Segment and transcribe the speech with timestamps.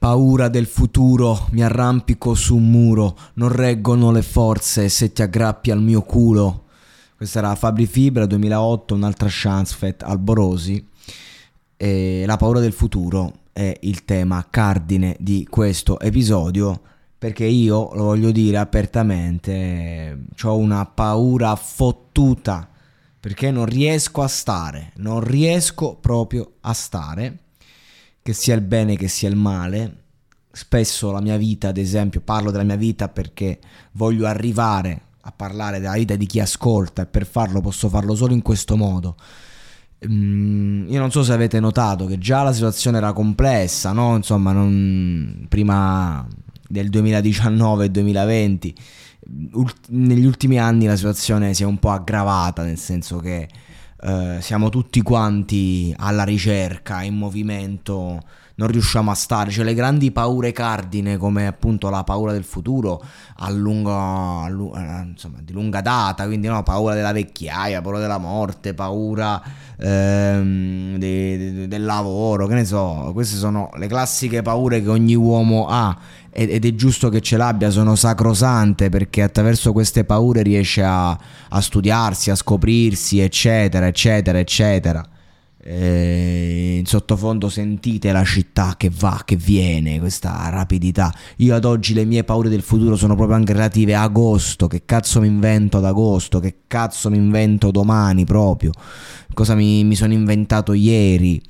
[0.00, 5.70] Paura del futuro, mi arrampico su un muro, non reggono le forze se ti aggrappi
[5.70, 6.64] al mio culo.
[7.14, 10.82] Questa era Fabri Fibra 2008, un'altra chance fatta Alborosi.
[11.76, 16.80] E la paura del futuro è il tema cardine di questo episodio
[17.18, 22.66] perché io, lo voglio dire apertamente, ho una paura fottuta
[23.20, 27.38] perché non riesco a stare, non riesco proprio a stare,
[28.22, 29.96] che sia il bene che sia il male.
[30.52, 33.58] Spesso la mia vita, ad esempio, parlo della mia vita perché
[33.92, 38.32] voglio arrivare a parlare della vita di chi ascolta e per farlo posso farlo solo
[38.32, 39.16] in questo modo.
[40.06, 44.16] Mm, io non so se avete notato che già la situazione era complessa, no?
[44.16, 46.26] Insomma, non, prima
[46.68, 48.72] del 2019-2020,
[49.52, 53.48] ult- negli ultimi anni la situazione si è un po' aggravata, nel senso che
[54.02, 58.20] eh, siamo tutti quanti alla ricerca, in movimento,
[58.54, 63.02] non riusciamo a stare, cioè le grandi paure cardine come appunto la paura del futuro
[63.36, 67.98] a lungo, a lu- eh, insomma, di lunga data, quindi no, paura della vecchiaia, paura
[67.98, 69.40] della morte, paura
[69.78, 75.14] ehm, de- de- del lavoro, che ne so, queste sono le classiche paure che ogni
[75.14, 75.96] uomo ha
[76.32, 81.60] ed è giusto che ce l'abbia, sono sacrosante perché attraverso queste paure riesce a, a
[81.60, 85.06] studiarsi, a scoprirsi, eccetera, eccetera, eccetera.
[85.62, 91.12] E in sottofondo sentite la città che va, che viene, questa rapidità.
[91.36, 94.68] Io ad oggi le mie paure del futuro sono proprio anche relative a agosto.
[94.68, 96.40] Che cazzo mi invento ad agosto?
[96.40, 98.70] Che cazzo mi invento domani proprio?
[99.34, 101.42] Cosa mi, mi sono inventato ieri?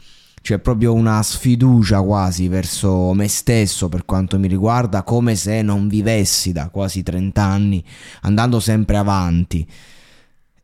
[0.43, 5.87] C'è proprio una sfiducia quasi verso me stesso per quanto mi riguarda, come se non
[5.87, 7.85] vivessi da quasi 30 anni,
[8.23, 9.67] andando sempre avanti.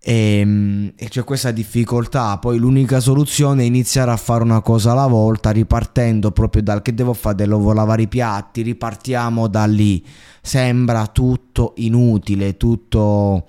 [0.09, 2.39] E, e, c'è questa difficoltà.
[2.39, 6.95] Poi l'unica soluzione è iniziare a fare una cosa alla volta, ripartendo proprio dal che
[6.95, 10.05] devo fare, devo lavare i piatti, ripartiamo da lì.
[10.41, 13.47] Sembra tutto inutile, tutto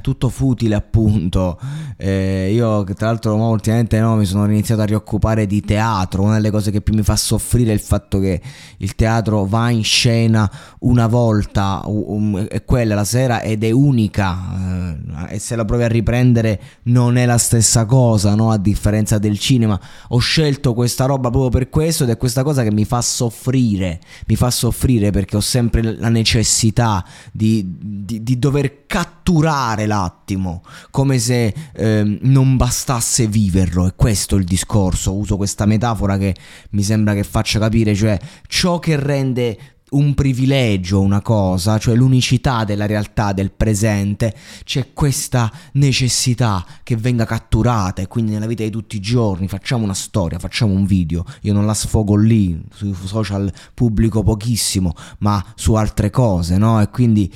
[0.00, 1.58] tutto futile appunto.
[1.96, 6.22] Eh, io tra l'altro ultimamente no, mi sono iniziato a rioccupare di teatro.
[6.22, 8.40] Una delle cose che più mi fa soffrire è il fatto che
[8.78, 10.50] il teatro va in scena
[10.80, 14.96] una volta um, è quella la sera ed è unica.
[15.28, 18.50] Eh, e se la provi a riprendere non è la stessa cosa no?
[18.50, 19.78] a differenza del cinema.
[20.08, 24.00] Ho scelto questa roba proprio per questo ed è questa cosa che mi fa soffrire.
[24.26, 30.62] Mi fa soffrire perché ho sempre la necessità di, di, di dover catturare catturare l'attimo,
[30.90, 33.86] come se eh, non bastasse viverlo.
[33.86, 35.14] E questo è il discorso.
[35.14, 36.34] Uso questa metafora che
[36.70, 39.58] mi sembra che faccia capire, cioè ciò che rende
[39.90, 44.34] un privilegio una cosa, cioè l'unicità della realtà del presente,
[44.64, 49.84] c'è questa necessità che venga catturata e quindi nella vita di tutti i giorni facciamo
[49.84, 55.44] una storia, facciamo un video, io non la sfogo lì, sui social pubblico pochissimo, ma
[55.54, 56.80] su altre cose, no?
[56.80, 57.32] E quindi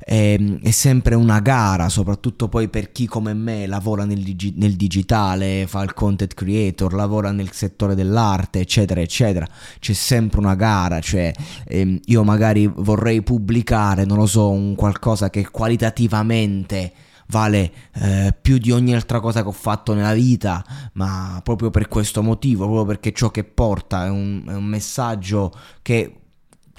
[0.00, 4.54] è, ehm, è, sempre una gara, soprattutto poi per chi come me lavora nel, digi-
[4.56, 9.46] nel, digitale, fa il content creator, lavora nel settore dell'arte, eccetera, eccetera.
[9.78, 11.32] C'è sempre una gara, cioè
[11.66, 16.92] ehm, io magari vorrei pubblicare, non lo so, un qualcosa che qualitativamente
[17.30, 20.64] vale eh, più di ogni altra cosa che ho fatto nella vita,
[20.94, 25.52] ma proprio per questo motivo, proprio perché ciò che porta è un, è un messaggio
[25.82, 26.14] che,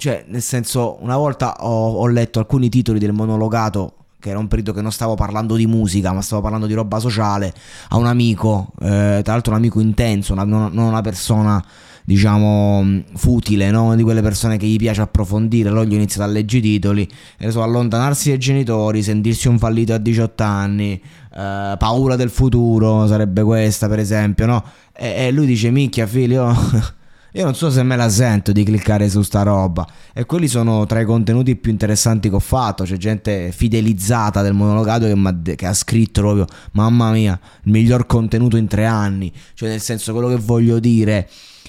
[0.02, 4.48] cioè, nel senso, una volta ho, ho letto alcuni titoli del monologato che era un
[4.48, 7.54] periodo che non stavo parlando di musica, ma stavo parlando di roba sociale,
[7.90, 11.64] a un amico, eh, tra l'altro un amico intenso, una, non una persona
[12.04, 13.94] diciamo futile, no?
[13.94, 17.08] di quelle persone che gli piace approfondire, allora gli ho iniziato a leggere i titoli,
[17.46, 21.00] so, allontanarsi dai genitori, sentirsi un fallito a 18 anni,
[21.32, 24.64] eh, paura del futuro, sarebbe questa per esempio, no?
[24.92, 27.00] E, e lui dice, micchia figlio...
[27.34, 29.86] Io non so se me la sento di cliccare su sta roba.
[30.12, 32.84] E quelli sono tra i contenuti più interessanti che ho fatto.
[32.84, 38.58] C'è gente fidelizzata del monologato che, che, ha scritto proprio: Mamma mia, il miglior contenuto
[38.58, 39.32] in tre anni.
[39.54, 41.26] Cioè, nel senso, quello che voglio dire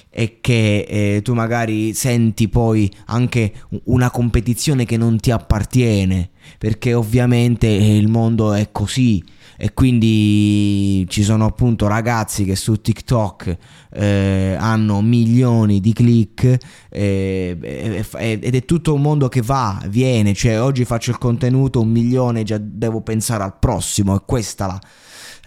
[0.10, 3.54] è che eh, tu magari senti poi anche
[3.86, 6.31] una competizione che non ti appartiene.
[6.57, 9.24] Perché ovviamente il mondo è così
[9.63, 13.57] e quindi ci sono appunto ragazzi che su TikTok
[13.94, 16.57] eh, hanno milioni di click
[16.89, 21.88] eh, ed è tutto un mondo che va, viene, cioè oggi faccio il contenuto un
[21.88, 24.81] milione, già devo pensare al prossimo e questa la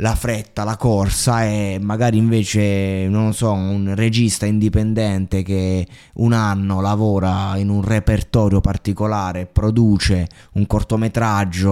[0.01, 6.81] la fretta, la corsa e magari invece, non so, un regista indipendente che un anno
[6.83, 11.71] lavora in un repertorio particolare, produce un cortometraggio,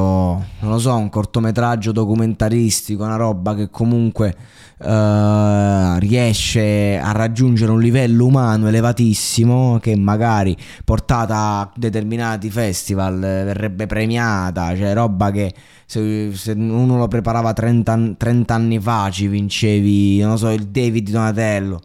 [0.60, 4.34] non lo so, un cortometraggio documentaristico, una roba che comunque
[4.78, 13.86] uh, riesce a raggiungere un livello umano elevatissimo che magari portata a determinati festival verrebbe
[13.86, 15.54] premiata, cioè roba che
[15.86, 21.10] se, se uno lo preparava 30, 30, anni fa ci vincevi, non so, il David
[21.10, 21.80] Donatello.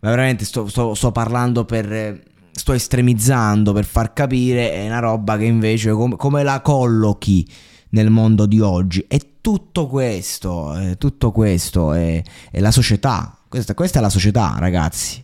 [0.00, 2.26] Ma veramente sto, sto, sto parlando per
[2.58, 7.46] sto estremizzando per far capire è una roba che invece come, come la collochi
[7.90, 9.04] nel mondo di oggi.
[9.08, 13.36] E tutto questo, tutto questo è, è la società.
[13.48, 15.22] Questa, questa, è la società, ragazzi.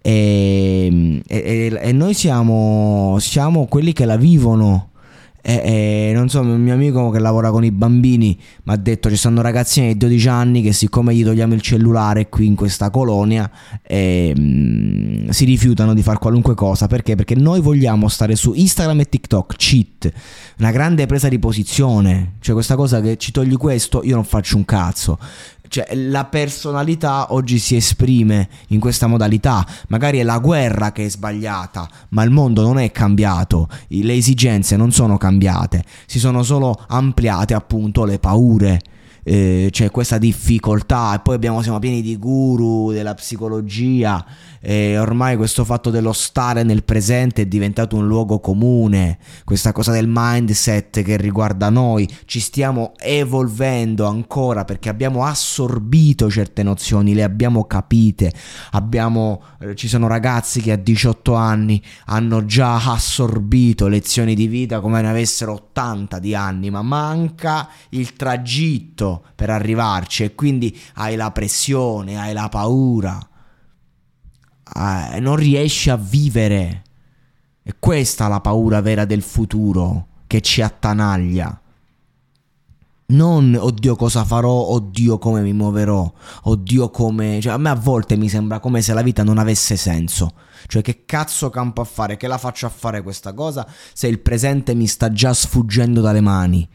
[0.00, 4.87] E, e, e noi siamo, siamo quelli che la vivono
[5.48, 9.08] e, e, non so, un mio amico che lavora con i bambini mi ha detto
[9.08, 12.90] ci sono ragazzini di 12 anni che siccome gli togliamo il cellulare qui in questa
[12.90, 13.50] colonia
[13.82, 16.86] eh, mh, si rifiutano di fare qualunque cosa.
[16.86, 17.14] Perché?
[17.14, 20.12] Perché noi vogliamo stare su Instagram e TikTok, cheat,
[20.58, 22.34] una grande presa di posizione.
[22.40, 25.18] Cioè questa cosa che ci togli questo, io non faccio un cazzo
[25.68, 29.66] cioè la personalità oggi si esprime in questa modalità.
[29.88, 34.76] Magari è la guerra che è sbagliata, ma il mondo non è cambiato, le esigenze
[34.76, 38.80] non sono cambiate, si sono solo ampliate appunto le paure
[39.22, 44.24] eh, c'è questa difficoltà e poi abbiamo, siamo pieni di guru della psicologia
[44.60, 49.92] e ormai questo fatto dello stare nel presente è diventato un luogo comune, questa cosa
[49.92, 57.22] del mindset che riguarda noi, ci stiamo evolvendo ancora perché abbiamo assorbito certe nozioni, le
[57.22, 58.32] abbiamo capite,
[58.72, 64.80] abbiamo, eh, ci sono ragazzi che a 18 anni hanno già assorbito lezioni di vita
[64.80, 71.16] come ne avessero 80 di anni, ma manca il tragitto per arrivarci e quindi hai
[71.16, 73.18] la pressione, hai la paura,
[74.74, 76.82] eh, non riesci a vivere.
[77.62, 81.60] E questa è la paura vera del futuro che ci attanaglia.
[83.10, 86.12] Non oddio cosa farò, oddio come mi muoverò,
[86.42, 87.40] oddio come...
[87.40, 90.34] Cioè a me a volte mi sembra come se la vita non avesse senso.
[90.66, 94.18] Cioè che cazzo campo a fare, che la faccio a fare questa cosa se il
[94.18, 96.68] presente mi sta già sfuggendo dalle mani.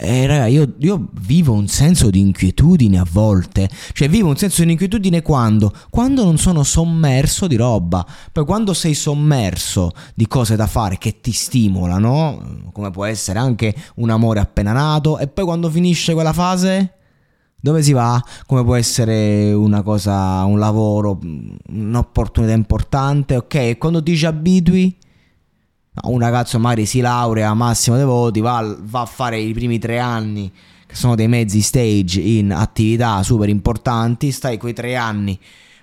[0.00, 3.68] Eh, raga, io, io, vivo un senso di inquietudine a volte.
[3.92, 5.72] Cioè, vivo un senso di inquietudine quando?
[5.90, 8.06] Quando non sono sommerso di roba.
[8.30, 13.74] Poi, quando sei sommerso di cose da fare che ti stimolano, come può essere anche
[13.96, 16.92] un amore appena nato, e poi quando finisce quella fase.
[17.60, 18.22] Dove si va?
[18.46, 21.18] Come può essere una cosa, un lavoro,
[21.70, 23.54] un'opportunità importante, ok?
[23.54, 24.96] E quando ti ci abitui,
[26.04, 29.98] un ragazzo magari si laurea massimo dei voti, va, va, a fare i primi tre
[29.98, 30.50] anni,
[30.86, 35.38] che sono dei mezzi stage in attività super importanti, stai quei tre anni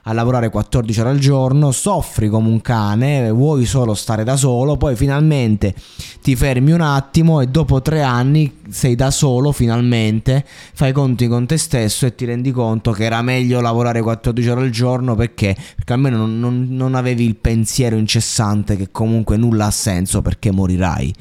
[0.08, 4.78] a lavorare 14 ore al giorno, soffri come un cane, vuoi solo stare da solo,
[4.78, 5.74] poi finalmente
[6.22, 11.48] ti fermi un attimo e dopo tre anni sei da solo finalmente, fai conti con
[11.48, 15.56] te stesso e ti rendi conto che era meglio lavorare 14 ore al giorno perché,
[15.76, 20.52] perché almeno non, non, non avevi il pensiero incessante che comunque nulla ha senso perché
[20.52, 21.14] morirai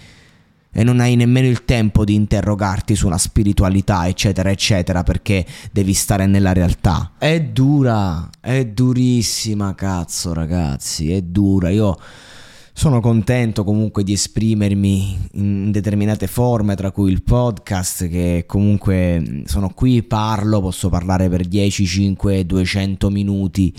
[0.74, 5.94] e non hai nemmeno il tempo di interrogarti su una spiritualità, eccetera, eccetera, perché devi
[5.94, 7.12] stare nella realtà.
[7.16, 11.70] È dura, è durissima, cazzo, ragazzi, è dura.
[11.70, 11.96] Io
[12.76, 19.70] Sono contento comunque di esprimermi in determinate forme, tra cui il podcast, che comunque sono
[19.72, 23.72] qui, parlo, posso parlare per 10, 5, 200 minuti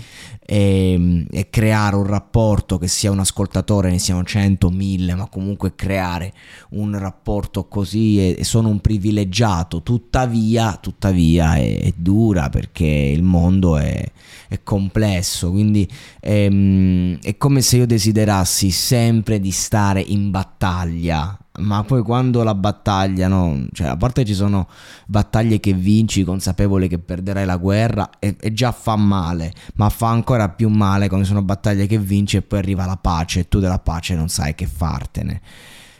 [0.48, 5.74] e, e creare un rapporto che sia un ascoltatore, ne siano 100, 1000, ma comunque
[5.74, 6.32] creare
[6.70, 13.24] un rapporto così e, e sono un privilegiato, tuttavia, tuttavia è, è dura perché il
[13.24, 14.02] mondo è,
[14.48, 15.86] è complesso, quindi
[16.20, 22.42] è, ehm, è come se io desiderassi sempre di stare in battaglia ma poi quando
[22.42, 23.66] la battaglia, no?
[23.72, 24.68] Cioè, a parte ci sono
[25.06, 30.08] battaglie che vinci consapevole che perderai la guerra e, e, già fa male, ma fa
[30.08, 33.58] ancora più male quando sono battaglie che vinci e poi arriva la pace e tu
[33.58, 35.40] della pace non sai che fartene.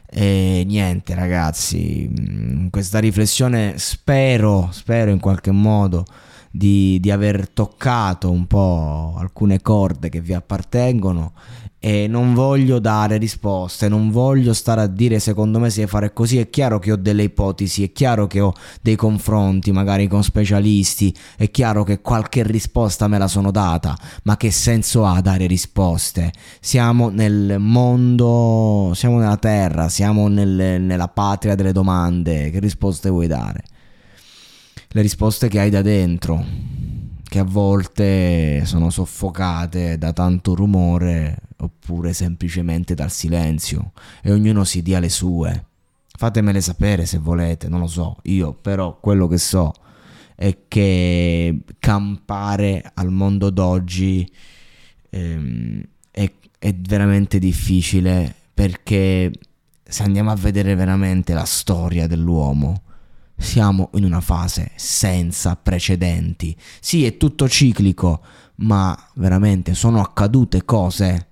[0.09, 6.05] E niente ragazzi, mm, questa riflessione spero, spero in qualche modo
[6.51, 11.33] di, di aver toccato un po' alcune corde che vi appartengono
[11.87, 16.13] e non voglio dare risposte, non voglio stare a dire secondo me si deve fare
[16.13, 18.53] così, è chiaro che ho delle ipotesi, è chiaro che ho
[18.83, 24.37] dei confronti magari con specialisti, è chiaro che qualche risposta me la sono data, ma
[24.37, 26.33] che senso ha dare risposte?
[26.59, 33.29] Siamo nel mondo, siamo nella terra, siamo nel, nella patria delle domande, che risposte vuoi
[33.29, 33.63] dare?
[34.89, 36.45] Le risposte che hai da dentro,
[37.29, 43.93] che a volte sono soffocate da tanto rumore oppure semplicemente dal silenzio
[44.23, 45.65] e ognuno si dia le sue.
[46.17, 49.73] Fatemele sapere se volete, non lo so, io però quello che so
[50.35, 54.31] è che campare al mondo d'oggi
[55.11, 59.31] ehm, è, è veramente difficile perché
[59.83, 62.83] se andiamo a vedere veramente la storia dell'uomo,
[63.37, 66.57] siamo in una fase senza precedenti.
[66.81, 68.23] Sì, è tutto ciclico,
[68.57, 71.29] ma veramente sono accadute cose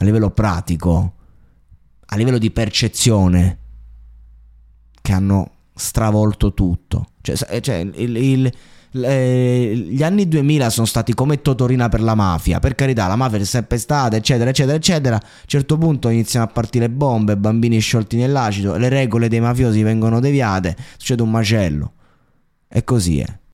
[0.00, 1.14] a livello pratico,
[2.06, 3.58] a livello di percezione,
[5.00, 7.12] che hanno stravolto tutto.
[7.20, 8.52] Cioè, cioè il, il,
[8.92, 12.58] le, gli anni 2000 sono stati come Totorina per la mafia.
[12.58, 15.16] Per carità, la mafia è sempre stata, eccetera, eccetera, eccetera.
[15.16, 19.82] A un certo punto iniziano a partire bombe, bambini sciolti nell'acido, le regole dei mafiosi
[19.82, 21.92] vengono deviate, succede un macello.
[22.68, 23.38] E così è.